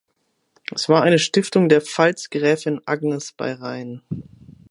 [0.73, 4.01] Es war eine Stiftung der Pfalzgräfin Agnes bei Rhein.